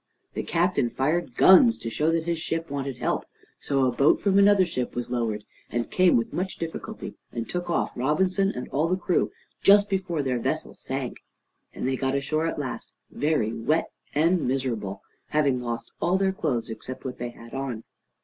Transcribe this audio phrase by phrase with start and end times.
[0.33, 3.23] The Captain fired guns to show that his ship wanted help.
[3.59, 7.69] So a boat from another ship was lowered, and came with much difficulty and took
[7.69, 9.29] off Robinson and all the crew,
[9.61, 11.17] just before their vessel sank;
[11.71, 16.71] and they got ashore at last, very wet and miserable, having lost all their clothes
[16.71, 17.83] except what they had on.